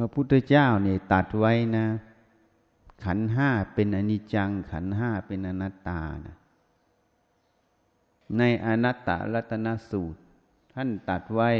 [0.00, 1.86] พระพุทธเจ้าเนี่ยตัดไว้นะ
[3.04, 6.36] ขันห้าเป็นอนิจจัง ขันห้าเป็นอนัตตานะ
[8.38, 10.20] ในอนัตตลัตนสูตร
[10.72, 11.50] ท่านตัดไว้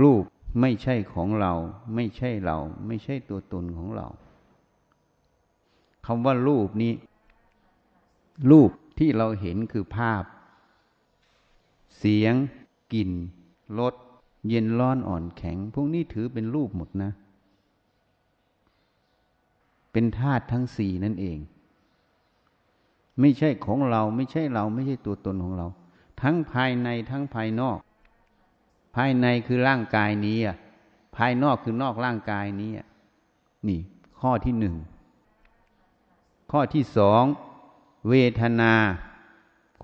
[0.00, 0.24] รูป
[0.60, 1.52] ไม่ใช่ของเรา
[1.94, 4.06] ไม่ใช่เรา ไม่ใช่ตัวตนของเรา
[6.06, 6.92] คำว่ารูปนี้
[8.50, 10.24] รูปที่เราเห็นคือภาพ
[11.98, 12.34] เสียง
[12.92, 13.10] กลิ่น
[13.78, 13.94] รส
[14.48, 17.10] เย็นร้อนอ่อนแข็ง พวกนี้ถือเป็นรูปหมดนะ
[19.92, 21.38] เป็นธาตุทั้งสี่นั่นเอง
[23.20, 25.66] ไม่ใช่ของเราไม่ใช่เราไม่ใช่ตัวตนของเรา
[26.22, 27.78] ทั้งภายในทั้งภายนอก
[28.94, 30.56] ภายในคือร่างกายนี้อะ
[31.16, 32.72] ภายนอกคือนอกร่างกายนี้
[33.68, 33.80] นี่
[34.20, 34.74] ข้อที่หนึ่ง
[36.50, 37.24] ข้อที่สอง
[38.08, 38.72] เวทนา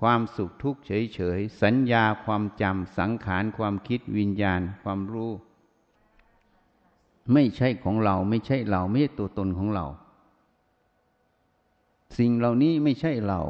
[0.01, 5.31] ความสุขทุกข์เฉยๆ สัญญาความจำสังขารความคิดวิญญาณความรู้
[7.33, 9.85] ไม่ใช่ของเราไม่ใช่เราไม่ใช่ตัวตนของเรา
[12.17, 13.41] สิ่งเหล่านี้ไม่ใช่เรา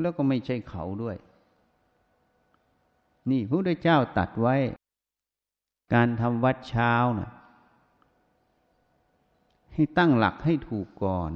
[0.00, 1.16] แล้วก็ไม่ใช่เขาด้วย
[3.30, 4.56] นี่พระพุทธเจ้าตัดไว้
[5.94, 7.30] การทำวัดเช้านะ
[9.72, 11.32] ให้ตั้งหลักให้ถูกก่อน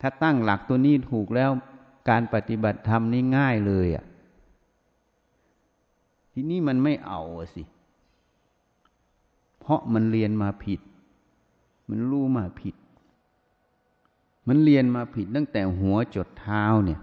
[0.00, 1.50] ถ้าตั้งหลักตัวนี้ถูกแล้ว
[2.08, 4.04] การปฏิบัติธรรมนี่ง่ายเลยอะ
[6.32, 7.22] ทีนี้มันไม่เอา
[7.54, 7.62] สิ
[9.60, 10.80] เพราะมันเรียนมาผิด
[11.88, 12.74] มันรู้มาผิด
[14.48, 17.00] มันเรียนมาผิดตั้งแต่หัวจดเท้าเนี่ย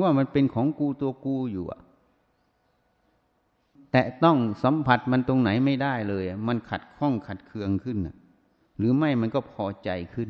[0.00, 1.80] ว่ามันเป็นของกูตัวกูอยู่อะ
[3.90, 7.98] แต่ต้องสัมผัสมันตรงไหนไม่ได้เลย มันขัดข้องขัดเคืองขึ้น
[8.78, 10.28] หรือไม่มันก็พอใจขึ้น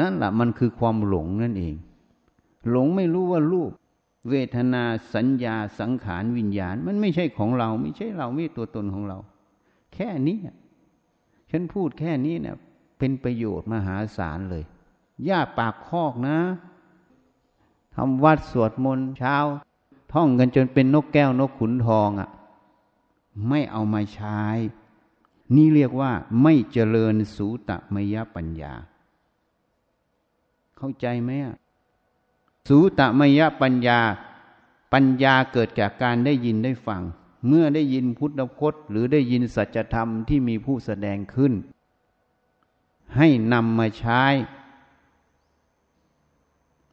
[0.00, 1.74] นั่นแหละมันคือความหลงนั่นเอง
[2.70, 3.70] หลงไม่รู้ว่ารูป
[4.30, 9.18] เวทนาสัญญาสังขารวิญญาณ มันไม่ใช่ของเรา ไม่ใช่เราไม่ตัวตนของเรา
[9.94, 10.38] แค่นี้
[11.50, 12.56] ฉันพูดแค่นี้เนี่ย
[12.98, 14.64] เป็นประโยชน์มหาศาลเลย
[15.28, 16.38] ย่าปากคอกนะ
[17.94, 19.36] ทำวัดสวดมนต์เช้า
[20.12, 22.30] ท่องกันจนเป็นนกแก้วนกขุนทองอะ่ะ
[23.48, 24.40] ไม่เอามาใช้
[25.54, 26.10] นี่เรียกว่า
[26.42, 28.72] ไม่เจริญสูตะมยปัญญา
[30.78, 31.30] เข้าใจไหม
[32.68, 34.00] สูตมยปัญญา
[34.92, 37.02] ปัญญาเกิดจากการได้ยินได้ฟัง
[37.46, 41.52] เมื่อได้ยินพุทธพจน์ หรือได้ยินสัจธรรมที่มีผู้แสดงขึ้น
[43.16, 44.22] ให้นำมาใช้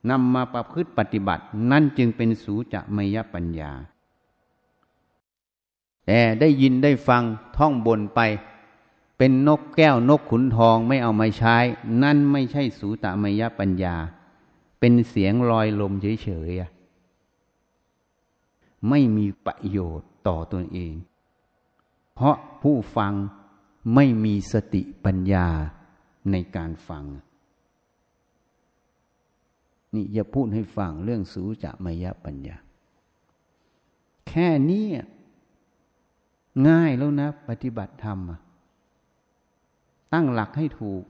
[0.09, 3.71] นำมาประพฤติปฏิบัติ นั่นจึงเป็นสูจะมยปัญญา
[6.05, 7.23] แต่ได้ยินได้ฟัง
[7.57, 8.19] ท่องบนไป
[9.23, 11.57] เป็นนกแก้วนกขุนทองไม่เอามาใช้
[12.03, 13.95] นั่นไม่ใช่สูตามยปัญญา
[14.79, 20.93] เป็นเสียงลอยลมเฉยๆไม่มีประโยชน์ต่อตนเอง
[22.13, 23.13] เพราะผู้ฟัง
[23.95, 25.47] ไม่มีสติปัญญา
[26.31, 27.05] ในการฟัง
[29.93, 32.55] นี่อย่าพูดให้ฟังเรื่องสูจามยปัญญา
[34.27, 34.85] แค่นี้
[36.67, 38.41] ง่ายแล้วนะ ปฏิบัติธรรมอะ
[40.13, 41.03] ตั้งหลักให้ถูก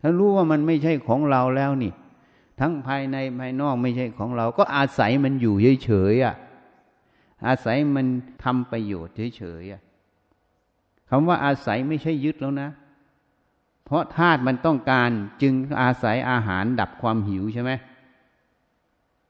[0.00, 1.92] ถ้ารู้ว่ามันไม่ใช่ของเราแล้วนี่
[2.60, 5.54] ทั้งภายในภายนอกไม่ใช่ของเรา ก็อาศัยมันอยู่
[5.84, 6.34] เฉยๆอะ
[7.46, 8.06] อาศัยมัน
[8.44, 9.82] ทำประโยชน์เฉยๆอะ
[11.08, 12.70] คำว่าอาศัยไม่ใช่ยึดแล้วนะ
[13.84, 15.10] เพราะธาตุมันต้องการ
[15.42, 17.72] จึงอาศัยอาหารดับความหิวใช่ไหม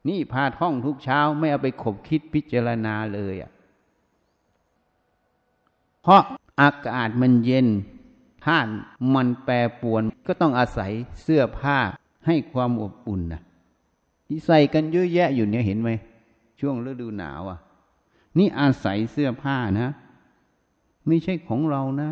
[0.07, 3.51] นี่พาท่องทุกเช้าไม่เอาไปขบคิดพิจารณาเลยอะ
[6.01, 6.21] เพราะ
[6.61, 7.67] อากาศมันเย็น
[8.45, 8.69] ธาตุ
[9.13, 11.77] มันแปรปวนก็ต้องอาศัยเสื้อผ้า
[12.25, 13.41] ให้ความอบอุ่นนะ
[14.27, 15.89] ที่ใส่กันเยอะแยะอยู่เนี่ยเห็นไหม
[16.59, 17.59] ช่วงฤดูหนาวอะ
[18.37, 19.89] นี่อาศัยเสื้อผ้านะ
[21.07, 22.11] ไม่ใช่ของเรานะ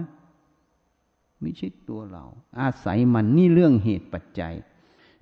[1.42, 2.24] ไม่ใช่ตัวเรา
[2.62, 4.54] อาศัยมันนี่เรื่องเหตุปัจจัย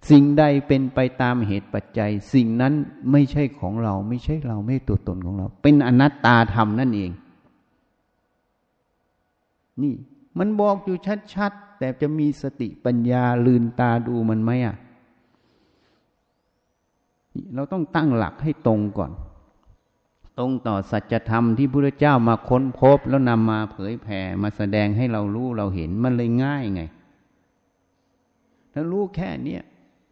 [0.09, 2.73] สิ่งใดเป็นไปตามเหตุปัจจัย สิ่งนั้น
[3.11, 7.12] ไม่ใช่ของเรา ไม่ใช่เราไม่ตัวตนของเรา เป็นอนัตตาธรรมนั่นเอง
[9.81, 9.94] นี่
[10.37, 10.97] มันบอกอยู่
[11.33, 14.75] ชัดๆ แต่จะมีสติปัญญาลืนตาดูมันไหมอะ
[17.55, 19.11] เราต้องตั้งหลักให้ตรงก่อน
[20.39, 26.81] ตรงต่อสัจธรรมที่พระเจ้ามาค้นพบแล้วนำมาเผยแผ่มาแสดงให้เรารู้เราเห็นมันเลยง่ายไง
[28.73, 29.61] ถ้ารู้แค่เนี้ย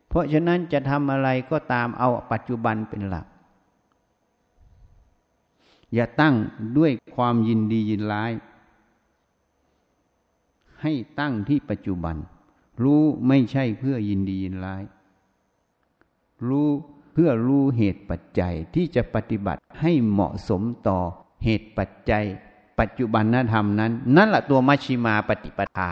[0.10, 3.26] เพราะฉะนั้นจะทำอะไรก็ตามเอาปัจจุบันเป็นหลัก
[5.94, 6.36] อย่าตั้ง
[6.78, 8.32] ด้วยความยินดียินร้าย
[10.82, 12.16] ให้ตั้งที่ปัจจุบัน
[12.84, 14.84] รู้ไม่ใช่เพื่อยินดียินร้าย
[16.48, 16.70] รู้
[17.14, 21.00] เพื่อรู้เหตุปัจจัยที่จะปฏิบัติให้เหมาะสมต่อ
[21.44, 22.26] เหตุปัจจัย
[22.80, 25.92] ปัจจุบันนธรรมนั้น นั่นแหละตัวมัชชิมาปฏิปทา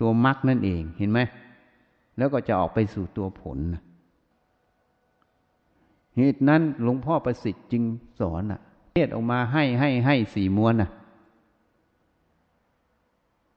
[0.00, 1.20] ตัวมรรคนั่นเองเห็นไหม
[2.18, 3.82] แล้วก็จะออกไปสู่ตัวผลนะ
[6.16, 7.82] เหตุนั้นหลวงพ่อประสิทธิ์จึง
[8.20, 8.60] สอนอะ
[8.92, 10.90] เทศออกมาให้ให้ให้สี่ม้วนอะ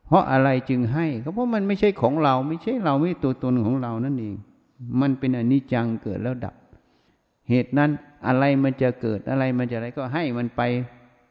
[0.05, 4.35] เพราะอะไรจึงให้ก็เพราะมันไม่ใช่ของเรา ไม่ใช่เราไม่ตัวตนของเรานั่นเอง
[5.01, 6.55] มันเป็นอนิจจังเกิดแล้วดับ
[7.49, 7.91] เหตุนั้น
[8.27, 10.61] อะไรมันจะเกิดอะไรมันจะอะไรก็ให้มันไป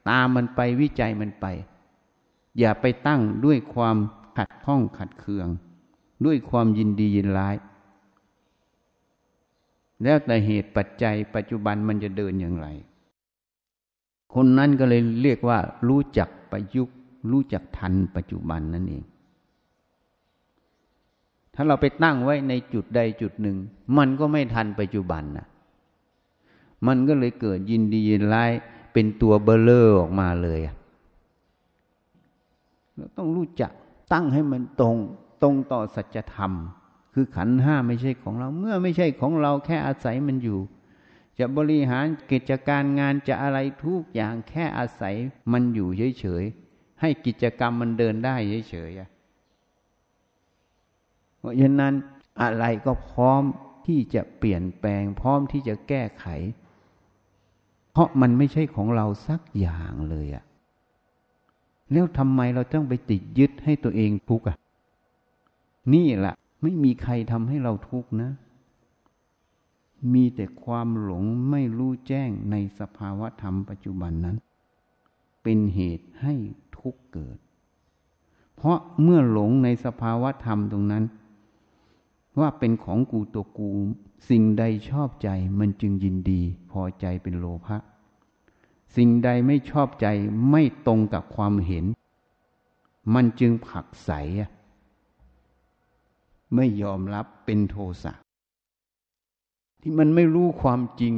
[0.08, 1.46] ตามมันไปวิจัยมันไป
[2.58, 3.96] อย่าไปตั้งด้วยความ
[4.38, 5.48] ขัดข้องขัดเคือง
[6.24, 7.56] ด้วยความยินดียินร้าย
[10.02, 12.66] แล้วแต่เหตุปัจจัยปัจจุบันมันจะเดินอย่างไร
[14.34, 16.96] คนนั้นก็เลยเรียกว่ารู้จักประยุกต์
[17.30, 19.04] รู้จักทันปัจจุบันนั่นเอง
[21.54, 23.56] ถ้าเราไปตั้งไว้ในจุดใดจุดหนึ่ง
[23.96, 25.46] มันก็ไม่ทันปัจจุบันนะ
[26.86, 28.50] มันก็เลยเกิดยินดียินร้าย
[28.92, 30.60] เป็นตัวเบลเลอร์ออกมาเลย
[32.94, 33.72] เราต้องรู้จัก
[34.12, 34.96] ตั้งให้มันตรง
[35.42, 36.52] ตรงต่อสัจธรรม
[37.14, 40.60] คือขันห้าไม่ใช่ของเรา เมื่อไม่ใช่ของเราแค่อาศัยมันอยู่
[41.38, 45.14] จะบริหารกิจการงานจะอะไรทุกอย่างแค่อาศัย
[45.52, 45.88] มันอยู่
[46.18, 46.44] เฉย
[47.06, 48.36] ให้กิจกรรมมันเดินได้
[48.70, 49.00] เฉยๆ
[51.38, 51.94] เพราะฉะนั้น
[52.42, 53.42] อะไรก็พร้อม
[53.86, 56.26] ที่จะเปลี่ยนแปลง พร้อมที่จะแก้ไข
[57.92, 60.44] เพราะมันไม่ใช่ของเราสักอย่างเลยอะ
[61.92, 64.56] แล้วทำไมเราต้องไปติดยึดให้ตัวเองทุกข์อะ
[65.94, 68.30] นี่แหละไม่มีใครทำให้เราทุกข์นะ
[70.14, 74.36] มีแต่ความหลงไม่รู้แจ้งในสภาวะธรรมปัจจุบันนั้น
[75.42, 76.34] เป็นเหตุให้
[76.84, 77.38] ทุกข์เกิด
[78.56, 81.04] เพราะเมื่อหลงในสภาวะธรรมตรงนั้น
[82.40, 83.70] ว่าเป็นของกูตัวกู
[84.28, 85.28] สิ่งใดชอบใจ
[85.58, 86.40] มันจึงยินดี
[86.70, 87.76] พอใจเป็นโลภะ
[88.96, 90.06] สิ่งใดไม่ชอบใจ
[90.50, 91.84] ไม่ตรงกับความเห็น
[93.14, 94.10] มันจึงผักใส
[96.54, 98.12] ไม่ยอมรับเป็นโทสะ
[99.80, 101.14] ที่มันไม่รู้ความจริง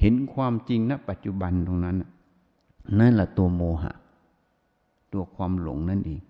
[0.00, 1.96] เห็นความจริงณปัจจุบันตรงนั้น
[2.98, 3.92] นั่นแหละตัวโมหะ
[5.14, 6.20] ตัวความหลงนั่นเอง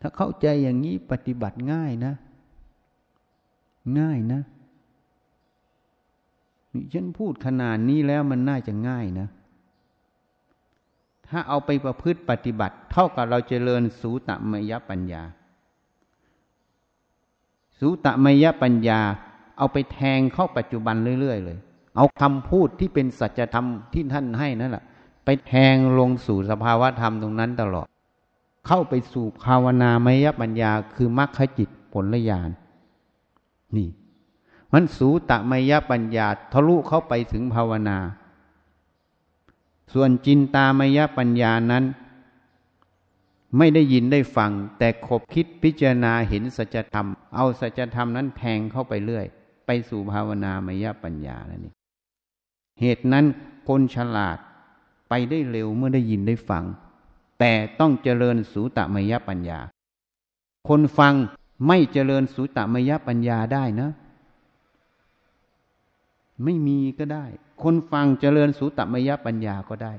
[0.00, 2.12] ถ้าเข้าใจอย่างนี้ปฏิบัติง่ายนะ
[3.98, 4.40] ง่ายนะ
[6.74, 9.28] นี่ฉันพูดขนาดนี้แล้วมันน่าจะง่ายนะ
[11.28, 15.22] ถ้าเอาไปประพฤติปฏิบัติ เท่ากับเราเจริญสูตมยปัญญา
[17.78, 19.00] สุตมยปัญญา
[19.58, 21.58] เอาไปแทงเข้าปัจจุบันเรื่อยๆเลย
[21.96, 24.84] เอาคำพูดที่เป็นสัจธรรมที่ท่านให้นั่นแหละ
[25.24, 27.88] ไปแทงลงสู่สภาวะธรรมตรงนั้นตลอด
[28.66, 32.50] เข้าไปสู่ภาวนามยปัญญาคือมรรคจิตผลญาณ
[33.76, 33.88] นี่
[34.72, 37.98] มันสูตะมยปัญญาทะลุเข้าไปถึงภาวนา
[39.92, 41.84] ส่วนจินตามยปัญญานั้น
[43.58, 49.26] ไม่ได้ยินได้ฟัง แต่ขบคิดพิจารณาเห็นสัจธรรม เอาสัจธรรมนั้นแทงเข้าไปเรื่อย
[49.66, 51.72] ไปสู่ภาวนามยปัญญาแล้วนี่
[52.80, 53.24] เหตุนั้น
[53.68, 54.38] คนฉลาด
[55.08, 56.64] ไปได้เร็วเมื่อได้ยินได้ฟัง
[57.38, 59.60] แต่ต้องเจริญสูตมยปัญญา
[60.68, 61.14] คนฟัง
[61.66, 63.90] ไม่เจริญสูตมยปัญญาได้นะ
[66.44, 67.24] ไม่มีก็ได้
[67.62, 69.92] คนฟังเจริญสูตมยปัญญาก็ได้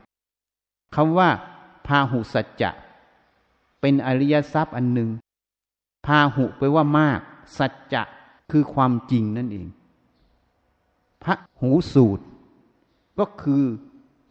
[0.95, 1.29] คำว่า
[1.87, 2.71] พาหุสัจจะ
[3.81, 5.09] เป็นอริยทรัพย์อันหนึ่ง
[6.05, 7.19] พาหุไปว่ามาก
[7.57, 8.03] สัจจะ
[8.51, 9.67] คือความจริงนั่นเอง
[11.23, 12.23] พระหูสูตร
[13.19, 13.63] ก็คือ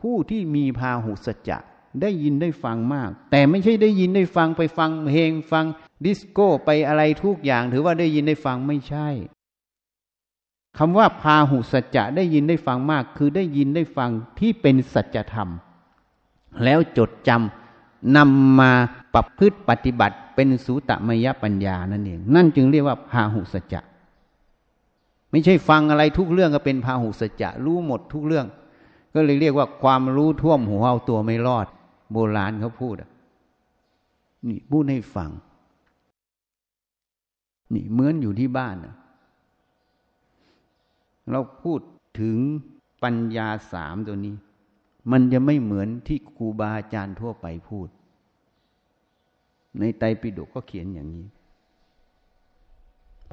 [0.09, 1.59] ผู้ที่มีพาหุสัจจะ
[2.03, 5.65] ได้ยินได้ฟังมาก แต่ไม่ใช่ได้ยินได้ฟังไปฟังเพลงฟัง
[6.05, 9.09] ดิสโก้ไปอะไรทุกอย่าง ถือว่าได้ยินได้ฟังไม่ใช่
[10.79, 15.49] คำว่าพาหุสัจจะได้ยินได้ฟังมาก คือได้ยินได้ฟังที่เป็นสัจธรรม
[16.65, 18.73] แล้วจดจำนำมา
[19.15, 23.81] ปรับพฤติปฏิบัติเป็นสูตมยปัญญานั่นเอง นั่นจึงเรียกว่าพาหุสจะ
[25.31, 28.47] ไม่ใช่ฟังอะไรทุกเรื่องก็เป็นพาหุสจะรู้หมดทุกเรื่อง
[29.15, 31.67] ก็เลยเรียกว่าความรู้ท่วมหัวเอาตัวไม่รอด
[32.13, 32.97] โบราณเขาพูด
[34.49, 35.31] นี่พูดให้ฟัง
[37.75, 38.77] นี่เหมือนอยู่ที่บ้าน
[41.31, 41.81] เราพูด
[42.21, 42.39] ถึง
[43.03, 44.35] ปัญญาสามตัวนี้
[45.11, 47.89] มันจะไม่เหมือนที่ครูบาอาจารย์ทั่วไปพูด
[49.79, 51.27] ในไตรปิฎกก็เขียนอย่างนี้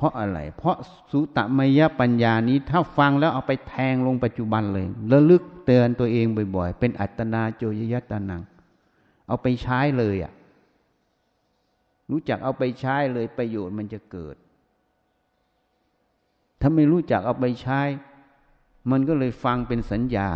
[0.01, 0.77] เพราะอะไร เพราะ
[1.11, 8.41] สุตมยปัญญานี้ถ้าฟังแล้วเอาไปแทงลงปัจจุบันเลยระลึกเตือนตัวเองบ่อย ๆ เป็นอัตนาโจยยตานัง
[9.27, 10.33] เอาไปใช้เลยอะ
[12.11, 14.35] รู้จักเอาไปใช้เลยประโยชน์มันจะเกิด
[16.61, 17.81] ถ้าไม่รู้จักเอาไปใช้
[18.91, 20.29] มันก็เลยฟังเป็นสัญญา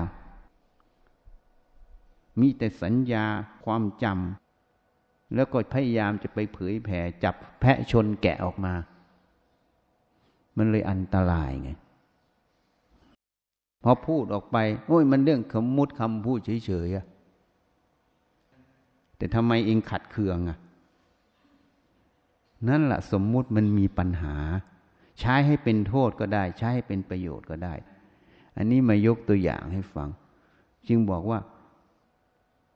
[2.39, 3.25] มีแต่สัญญา
[3.65, 8.75] ความจำแล้วก็พยายามจะไปเผยแผ่จับแพะชนแกะออกมา
[10.58, 11.72] มันเลยอันตรายไง
[13.84, 14.58] พอพูดออกไป
[14.88, 17.06] โอ้ยมันเรื่องคำมุดคำพูดเฉยๆอะ
[19.18, 20.58] แต่ทำไมเองขัดเคืองอะ
[22.68, 24.36] นั่นละสมมุติมันมีปัญหา
[25.20, 27.74] ใช้ให้เป็นโทษก็ได้ ใช้ให้เป็นประโยชน์ก็ได้
[28.58, 30.10] อันนี้มายกตัวอย่างให้ฟัง
[30.88, 31.40] จึงบอกว่า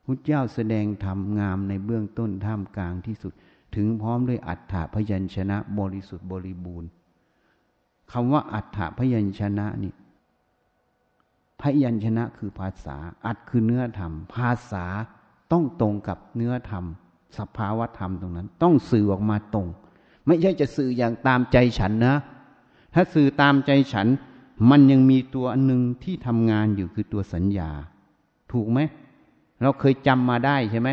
[0.04, 3.34] พุทธเจ้าแสดงธรรมงามในเบื้องต้นท่ามกลางที่สุด
[3.76, 6.90] ถึงพร้อมด้วยอัฏฐพยัญชนะบริสุทธิ์บริบูรณ์
[8.12, 9.94] คำว่าอัฏฐพยัญชนะนี่
[11.62, 14.86] พยัญชนะคือภาษา อัดคือเนื้อธรรม ภาษา
[15.52, 16.86] ต้องตรงกับเนื้อธรรม
[17.38, 19.68] สภาวธรรมตรงนั้น ต้องสื่อออกมาตรง
[20.26, 22.16] ไม่ใช่จะสื่ออย่างตามใจฉันนะ
[22.94, 24.08] ถ้าสื่อตามใจฉัน
[24.70, 27.70] มันยังมีตัวอันหนึ่งที่ทำงานอยู่คือตัวสัญญา
[28.52, 28.80] ถูกไหม
[29.62, 30.90] เราเคยจำมาได้ใช่ไหม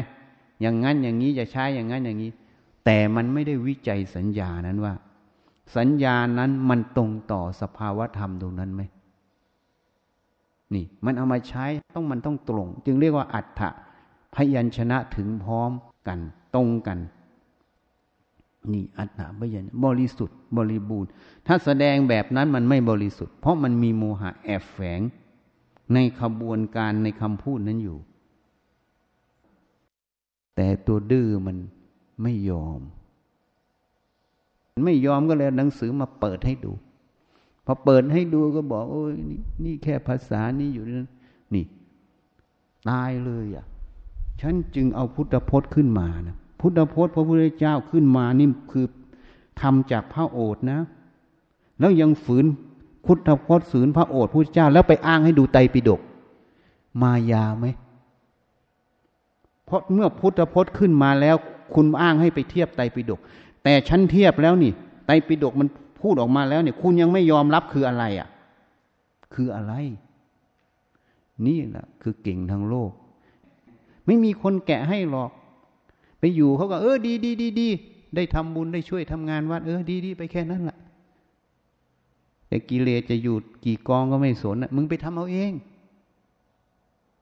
[0.61, 2.31] อย่างนั้นอย่างนี้จะใช้อย่างนั้นอย่างนี้
[2.85, 4.95] แต่มันไม่ได้วิจัยสัญญานั้นว่า
[5.77, 8.83] สัญญานั้นมันตรงต่อสภาวธรรมตรงนั้นไหม
[10.75, 13.71] นี่ มันเอามาใช้ต้องมันต้องตรง จึงเรียกว่าอัฏฐะ
[14.35, 15.71] พยัญชนะถึงพร้อม
[16.09, 16.19] กัน
[16.55, 16.99] ตรงกัน
[18.73, 21.11] นี่อัฏฐะพยัญชนะบริสุทธิ์บริบูรณ์
[21.47, 25.01] ถ้าแสดงแบบนั้นมันไม่บริสุทธิ์ เพราะมันมีโมหะแอบแฝง
[25.95, 27.99] ในขบวนการในคำพูดนั้นอยู่
[30.57, 31.57] แต่ตัวดื้อมัน
[32.23, 32.81] ไม่ยอม
[34.85, 36.73] ไม่ยอมก็เลยหนังสือมาเปิดให้ดู
[37.65, 41.09] พอเปิดให้ดูก็บอก โอ้ยนี่นี่แค่ภาษานี้อยู่นั่น
[41.55, 41.65] นี่
[42.89, 43.65] ตายเลยอะ
[44.41, 48.87] ฉันจึงเอาพุทธพจน์ขึ้นมานะพุทธพจน์พระพุทธเจ้าขึ้นมานี่คือ
[49.61, 50.79] ทำจากพระโอษนะ
[51.81, 52.45] แล้วยังฝืน
[53.07, 56.01] พุทธพจน์ฝืนพระโอษฐ์พุทธเจ้า แล้วไปอ้างให้ดูไตรปิฎก
[57.03, 57.67] มายาไหม
[59.65, 61.37] เพราะเมื่อพุทธพจน์ขึ้นมาแล้ว
[61.75, 63.21] คุณอ้างให้ไปเทียบไตรปิฎก
[63.67, 64.73] แต่ฉันเทียบแล้วนี่
[65.07, 65.69] ไตรปิฎกมัน
[66.01, 68.29] พูดออกมาแล้วเนี่ยคุณยังไม่ยอมรับคืออะไรอะ
[69.35, 69.73] คืออะไร
[71.47, 72.91] นี่แหละคือเก่งทางโลก
[74.07, 75.31] ไม่มีคนแกะให้หรอก
[76.19, 77.69] ไปอยู่เขาก็เออดีดีดีดี
[78.17, 80.79] ได้ทำบุญได้ช่วยทำงานวัดเออดีดีไปแค่นั้นแหละ
[82.49, 85.53] แต่กิเลสจะอยู่กี่กองก็ไม่สนนะมึงไปทำเอาเอง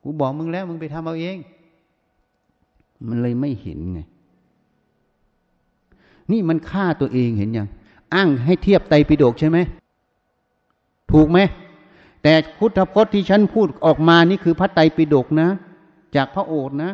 [0.02, 1.36] กูบอกมึงแล้ว มึงไปทำเอาเอง
[3.08, 4.00] มันเลยไม่เห็นไง
[6.32, 7.68] นี่มันฆ่าตัวเองเห็นยัง
[8.14, 9.58] อ้างให้เทียบไตรปิฎกใช่ไหม
[11.12, 11.38] ถูกไหม
[12.22, 15.48] แต่พุทธพจน์ที่ฉันพูดออกมานี่คือพระไตรปิฎกนะ
[16.16, 16.92] จากพระโอษฐ์นะ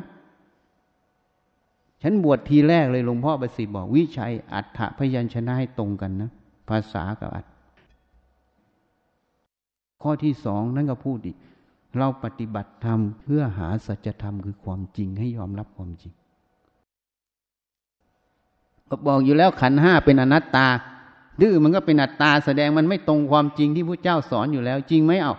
[2.03, 6.31] ฉันบวชทีแรกเลยหลวงพ่อประสิทธิ์บอก วิชัยอัฏฐพยัญชนะให้ตรงกันนะ
[6.69, 7.47] ภาษากับอัฏ
[10.03, 11.37] ข้อที่สองนั่นก็พูดอีก
[11.99, 16.13] เราปฏิบัติธรรมเพื่อหาสัจธรรมคือความจริงให้ยอมรับความจริง
[19.07, 20.67] บอกอยู่แล้วขันห้าเป็นอนัตตา
[21.41, 25.35] ดื้อมันก็เป็นอัตตาแสดงมันไม่ตรงความจริงที่พระเจ้าสอนอยู่แล้ว จริงไหมเอา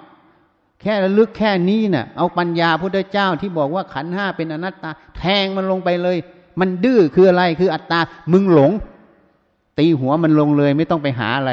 [0.81, 6.17] แค่ระลึกแค่นี้นะ่ะ เอาปัญญาพุทธเจ้าที่บอกว่าขันห้าเป็นอนัตตา แทงมันลงไปเลย
[6.59, 7.99] มันดื้อคืออะไรคืออัตตา
[8.31, 8.71] มึงหลง
[9.79, 11.51] ตีหัวมันลงเลย ไม่ต้องไปหาอะไร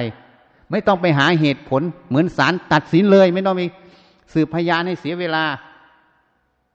[0.71, 3.67] ไม่ต้องไปหาเหตุผล เหมือนศาลตัดสินเลย ไม่ต้องมี
[4.33, 5.45] สืบพยานให้เสียเวลา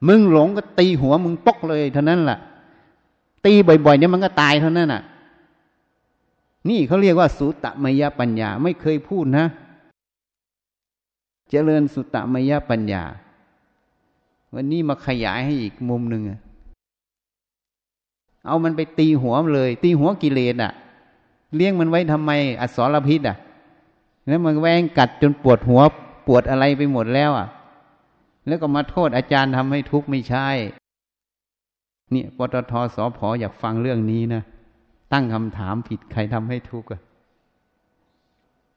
[0.07, 2.39] มึงหลงก็ตีหัวมึงปกเลย เท่านั้นแหละ
[3.45, 5.01] ตีบ่อยๆเนี่ยมันก็ตายเท่านั้นน่ะ
[6.69, 9.45] นี่เขาเรียกว่าสุตตมยปัญญาไม่เคยพูดนะ
[11.49, 13.03] เจริญสุตตมยปัญญา
[14.53, 16.23] วันนี้มาขยายให้อีกมุมหนึ่ง
[18.45, 20.73] เอามันไปตีหัวเลย ตีหัวกิเลสอะ
[21.55, 23.37] เลี้ยงมันไว้ทำไมอสรพิษอะ
[24.27, 25.81] แล้วมันแวงกัดจนปวดหัว
[26.27, 27.47] ปวดอะไรไปหมดแล้วอะ
[28.47, 30.47] แล้วก็มาโทษอาจารย์ทำให้ทุกข์ไม่ใช่
[32.11, 34.41] เนี่ยปตทสพออยากฟังเรื่องนี้นะ
[35.13, 36.89] ตั้งคำถามผิดใครทำให้ทุกข์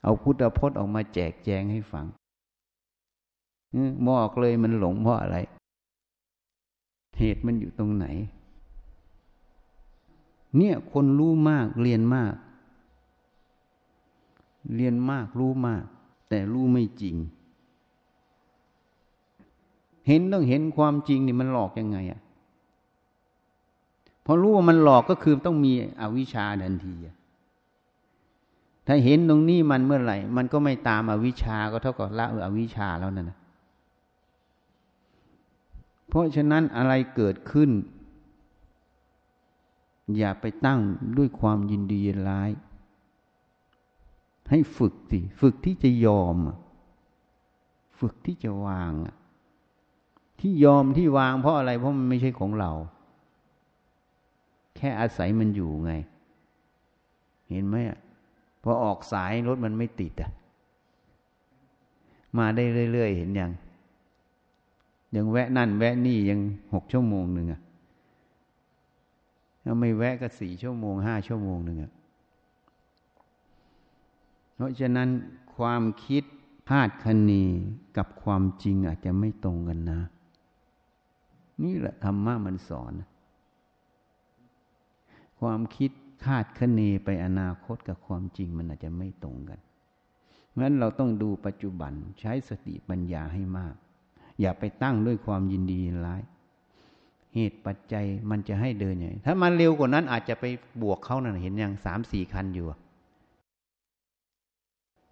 [0.03, 2.07] เอาพุทธพจน์ออกมาแจกแจงให้ฟัง
[4.09, 5.37] บอกเลยมันหลงเพราะอะไร
[7.19, 8.07] เหตุมันอยู่ตรงไหน
[10.57, 12.35] เนี่ยคนรู้มากเรียนมาก
[14.75, 15.85] เรียนมากรู้มาก
[16.29, 17.17] แต่รู้ไม่จริง
[20.07, 22.21] เห็นต้องเห็นความจริงนี่มันหลอกยังไงอะ
[24.29, 26.95] พอรู้ว่ามันหลอกก็คือต้องมีอวิชชาทันที
[28.87, 33.39] ถ้าเห็นตรงนี้มันเมื่อไหร่ มันก็ไม่ตามอวิชชาก็เท่ากับละอวิชชาแล้วนั่นนะ
[36.09, 37.71] เพราะฉะนั้นอะไรเกิดขึ้น
[40.17, 40.81] อย่าไปตั้ง
[41.17, 42.51] ด้วยความยินดียินร้าย
[44.51, 46.37] ให้ฝึกสิฝึกที่จะยอม
[47.99, 48.93] ฝึกที่จะวาง
[50.41, 52.73] ที่ยอมที่วางเพราะอะไรเพราะมันไม่ใช่ของเรา
[54.77, 55.93] แค่อาศัยมันอยู่ไง
[57.51, 57.99] เห็นไหมอะ
[58.63, 60.31] พอออกสายรถมันไม่ติดอะ
[62.39, 63.51] มาได้เรื่อยๆ เห็นยัง
[65.15, 66.41] ยังแวะนั่น แวะนี่ยัง
[66.75, 67.61] หกชั่วโมงหนึ่งอะ
[69.65, 71.93] ถ้าไม่แวะก็สี่ชั่วโมงห้าชั่วโมงหนึ่งอะ
[74.55, 75.09] เพราะฉะนั้น
[75.57, 76.25] ความคิด
[76.69, 77.33] พาดคะเน
[77.97, 80.01] กับความจริงอาจจะไม่ตรงกันนะ
[81.63, 82.93] นี่แหละธรรมะมันสอน
[85.41, 85.91] ความคิด
[86.25, 89.61] คาดคะเนไปอนาคตกับความจริงมันอาจจะไม่ตรงกัน
[90.61, 93.75] งั้นเราต้องดูปัจจุบันใช้สติปัญญาให้มาก
[94.41, 96.23] อย่าไปตั้งด้วยความยินดีร้าย
[97.35, 100.45] เหตุปัจจัยมันจะให้เดินอย่างถ้ามันเร็วกว่านั้นอาจจะไป
[100.83, 102.67] บวกเขานะ่ะเห็นอย่างสามสี่คันอยู่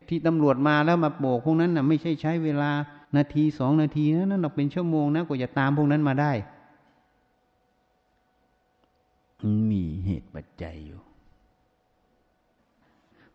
[0.09, 2.71] ที่ตำรวจมาแล้วมาโบกพวกนั้นนะ่ะไม่ใช่ใช้เวลา
[3.17, 6.33] นาทีสองนาทีนะนั่นเราเป็นชั่วโมงนะกว่าจะตามพวกนั้นมาได้
[9.71, 11.01] มีเหตุปัจจัยอยู่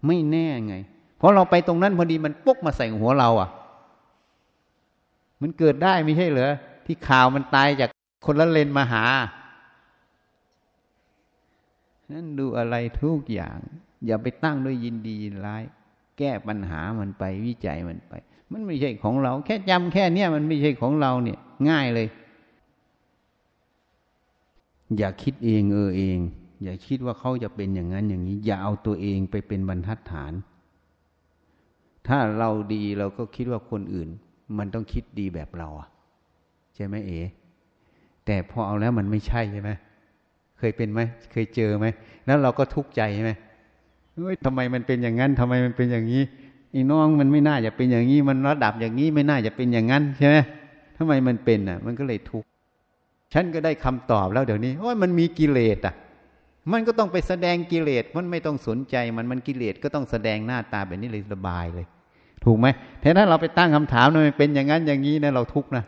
[0.06, 0.76] ไม่แน่ไง
[1.18, 3.50] เพราะเราไปตรงนั้นพอดีมันปุ๊กมาใส่หัวเราอะ
[5.42, 6.54] มันเกิดได้ไม่ใช่เหรอ
[6.86, 7.90] ที่ข่าวมันตายจาก
[8.26, 9.06] คนละเลนมาหา
[12.12, 13.58] นั่นดูอะไรทุกอย่าง
[14.06, 15.64] อย่าไปตั้งด้วยยินดียินร้าย
[16.18, 18.14] แก้ปัญหามันไปวิจัยมันไป
[18.52, 21.40] มันไม่ใช่ของเรา แค่จำแค่เนี้ยมันไม่ใช่ของเราเนี่ย
[21.70, 22.08] ง่ายเลย
[24.98, 26.20] อย่าคิดเองเออเอง
[26.64, 30.34] อย่าคิดว่าเขาจะเป็นอย่างนั้นอย่างนี้ อย่าเอาตัวเองไปเป็นบรรทัดฐาน
[32.08, 34.10] ถ้าเราดีเราก็คิดว่าคนอื่น
[34.58, 35.88] มันต้องคิดดีแบบเราอะ
[36.76, 37.20] ใช่ไหมเอ๋
[38.26, 39.72] แต่พอเอาแล้วมันไม่ใช่ใช่ไหม
[40.58, 41.00] เคยเป็นไหม
[41.32, 41.86] เคยเจอไหม
[42.26, 43.32] แล้วเราก็ทุกข์ใจใช่ไหม
[44.16, 46.22] เฮ้ยทำไมมันเป็นอย่างนั้นทำไมมันเป็นอย่างนี้
[46.74, 50.38] อีน้องมันไม่น่าจะเป็นอย่างนี้ มันระดับอย่างนี้ไม่น่าจะเป็นอย่างนั้นใช่ไหม
[50.98, 52.50] ทำไมมันเป็นอะ มันก็เลยทุกข์
[53.34, 55.96] ฉันก็ได้คำตอบแล้วเดี๋ยวนี้โอ้ยมันมีกิเลสอะ
[56.72, 61.86] มันก็ต้องไปแสดงกิเลส มันไม่ต้องสนใจมันมันกิเลสก็ต้องแสดงหน้าตาแบบนี้เลยสบายเลย
[62.46, 62.68] ถูกไหม
[63.02, 65.84] แต่ถ้าเราไปตั้งคำถามมันเป็นอย่างนั้นอย่างนี้นะเราทุกข์นะ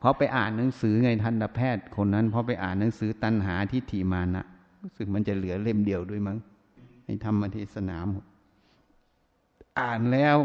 [0.00, 4.44] พอไปอ่านหนังสือไงทันตแพทย์คนนั้นพอไปอ่านหนังสือตัณหาทิฏฐิมานะ
[4.82, 6.38] รู้สึกมันจะเหลือเล่มเดียวด้วยมั้ง
[7.04, 8.06] ให้ทำมาที่สนาม
[9.80, 10.36] อ่านแล้ว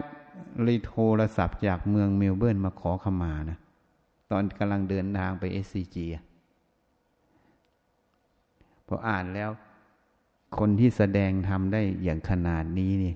[0.64, 3.58] เลยโทรศัพท์จากเมืองเมลเบิร์นมาขอขมานะ
[4.32, 6.06] ตอนกำลังเดินทางไป SCG
[8.88, 9.50] พออ่านแล้ว
[10.58, 13.14] คนที่แสดงทำได้อย่างขนาดนี้นี่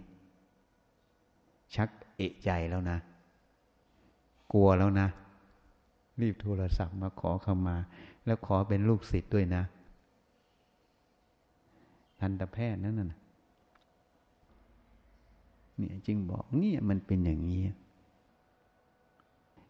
[1.75, 2.97] ชักเอะใจแล้วนะ
[4.53, 5.07] กลัวแล้วนะ
[6.21, 7.75] รีบโทรศัพท์มาขอเข้ามา
[8.25, 9.63] แล้วขอเป็นลูกศิษย์ด้วยนะ
[12.19, 13.19] ทันตแพทย์นั่นน่ะ
[15.77, 17.61] เนี่ยจึงบอกเนี่ยมันเป็นอย่างนี้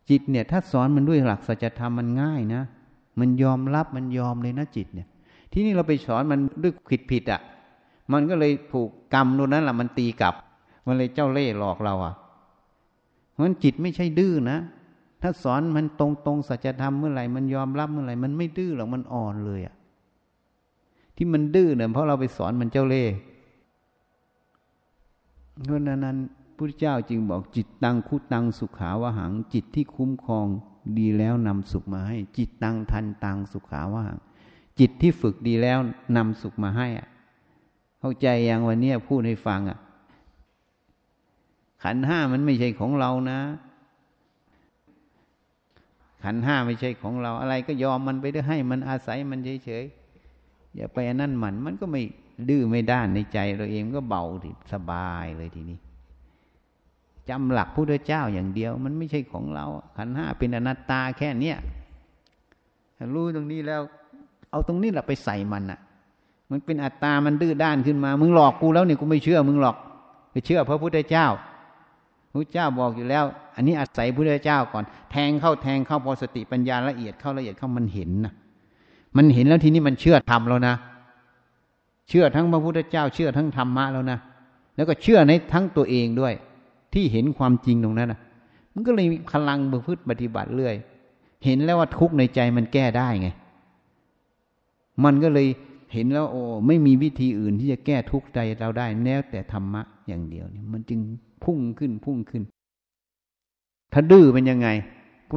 [0.10, 2.64] จิตเนี่ยถ้าสอนมันด้วยหลักสัจธรรมมันง่ายนะ
[3.20, 5.08] มันยอมรับมันยอมเลยนะจิตเนี่ย
[5.52, 7.42] ที่นี่เราไปสอนมันด้วยผิดผิดอะ่ะ
[8.12, 10.36] มันก็เลยผูกกรรมตรงนั้นแหละมันตีกลับ
[10.86, 12.14] มันเลยเจ้าเล่ห์หลอกเราอะ่ะ
[13.32, 14.58] เพราะฉะนั้นจิตไม่ใช่ดื้อนะ
[15.22, 19.76] ถ้าสอนมันตรงตรงสัจธรรมเมื่อไหร่มันยอมรับเมื่อไหร่มันไม่ดื้อหรอกมันอ่อนเลยอะ่ะ
[21.16, 23.14] ที่มันดื้อเนี่ยเพราะเราไปสอนมันเจ้าเล่ห์
[25.66, 26.18] เพราะนั้น
[26.58, 30.48] พุทธเจ้าจึงบอกจิตตังคุตังสุขาวหัง จิตที่คุ้มครอง
[31.00, 34.20] ดีแล้วนำสุขมาให้ จิตตังทันตังสุขาวหัง
[34.80, 35.80] จิตที่ฝึกดีแล้ว
[36.16, 37.08] นำสุขมาให้อะ
[38.00, 39.80] เข้าใจอย่างวันนี้พูดให้ฟังอะ
[41.84, 43.40] ขันห้ามันไม่ใช่ของเรานะ
[46.24, 52.02] ขันห้าไม่ใช่ของเรา อะไรก็ยอมมันไปด้วยให้ มันอาศัยมันเฉยๆอย่าไปนั่นมัน มันก็ไม่
[52.50, 55.78] ดื้อไม่ด้านในใจเราเองก็เบาทีสบายเลยทีนี้
[57.30, 59.66] จำหลักพุทธเจ้าอย่างเดียว มันไม่ใช่ของเรา
[59.98, 61.58] ขันห้าเป็นอนัตตาแค่เนี้ย
[63.14, 63.82] รู้ตรงนี้แล้ว
[64.52, 65.80] เอาตรงนี้แหละไปใส่มันอะ
[66.52, 69.78] มันเป็นอัตตา มันดื้อด้านขึ้นมา มึงหลอกกูแล้วเนี่ยกูไม่เชื่อมึงหลอก
[70.32, 71.28] ไปเชื่อพระพุทธเจ้า
[72.32, 73.24] พระเจ้าบอกอยู่แล้ว
[73.56, 78.34] อันนี้อาศัยพระพุทธเจ้าก่อน แทงเข้าแทงเข้าพอสติปัญญาละเอียดเข้าละเอียดเข้ามันเห็นนะ
[79.18, 80.76] มันเห็นแล้วทีนี้มันเชื่อธรรมแล้วนะ
[82.10, 84.20] เชื่อทั้งพระพุทธเจ้า เชื่อทั้งธรรมะแล้วนะ
[84.76, 86.34] แล้วก็เชื่อในทั้งตัวเองด้วย
[86.94, 88.20] ที่เห็นความจริงตรงนั้นนะ
[88.74, 90.76] มันก็เลยมีพลังประพฤติปฏิบัติเรื่อย
[91.46, 93.30] เห็นแล้วว่าทุกข์ในใจมันแก้ได้ไง
[95.04, 95.48] มันก็เลย
[95.94, 101.00] เห็นแล้วโอ้ไม่มีวิธีอื่นที่จะแก้ทุกข์ใจเราได้แน้แต่ธรรมะอย่างเดียวเนี่ยมันจึง
[101.44, 102.44] พุ่งขึ้นพุ่งขึ้น
[103.94, 104.68] ถ้าดื้อเป็นยังไง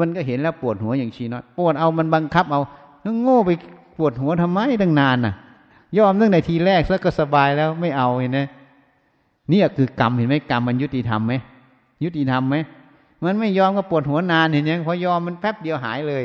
[0.01, 2.61] มันก็เห็นแล้วปวดหัวอย่างชีนอตปวดเอามันบังคับเอา
[3.23, 3.51] โง่ไป
[3.97, 5.35] ปวดหัวทำไมตั้งนานน่ะ
[5.99, 8.41] ยอมตั้งแต่ทีแรกซะก็สบายแล้วไม่เอาเห็นไหม
[9.51, 11.35] เนี่ยคือกรรมเห็นไหมกรรมมันยุติธรรมไหม
[12.05, 12.57] ยุติธรรมไหม
[13.25, 16.25] มันไม่ยอมก็ปวดหัวนานเห็นยังพอยอมมันแป๊บเดียวหายเลย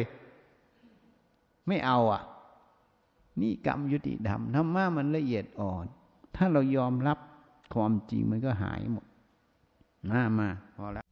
[1.68, 2.22] ไม่เอาอะ
[3.42, 5.86] นี่กรรมยุติธรรมธรรมะมันละเอียดอ่อน
[6.36, 7.18] ถ้าเรายอมรับ
[7.74, 9.06] ความจริงมันก็หายหมด
[10.10, 11.06] มามาพอแล้ว